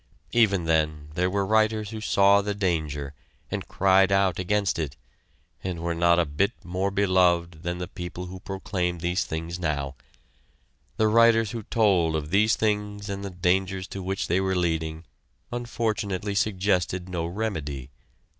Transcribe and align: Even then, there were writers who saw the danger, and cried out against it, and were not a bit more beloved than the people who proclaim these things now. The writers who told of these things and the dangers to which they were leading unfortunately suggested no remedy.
Even 0.31 0.63
then, 0.65 1.09
there 1.13 1.29
were 1.29 1.45
writers 1.45 1.91
who 1.91 2.01
saw 2.01 2.41
the 2.41 2.55
danger, 2.55 3.13
and 3.51 3.67
cried 3.67 4.11
out 4.11 4.39
against 4.39 4.79
it, 4.79 4.97
and 5.63 5.79
were 5.81 5.93
not 5.93 6.17
a 6.17 6.25
bit 6.25 6.53
more 6.65 6.89
beloved 6.89 7.61
than 7.61 7.77
the 7.77 7.87
people 7.87 8.25
who 8.25 8.39
proclaim 8.39 8.97
these 8.97 9.25
things 9.25 9.59
now. 9.59 9.93
The 10.97 11.07
writers 11.07 11.51
who 11.51 11.61
told 11.61 12.15
of 12.15 12.31
these 12.31 12.55
things 12.55 13.09
and 13.09 13.23
the 13.23 13.29
dangers 13.29 13.87
to 13.89 14.01
which 14.01 14.25
they 14.27 14.41
were 14.41 14.55
leading 14.55 15.05
unfortunately 15.51 16.33
suggested 16.33 17.07
no 17.07 17.27
remedy. 17.27 17.91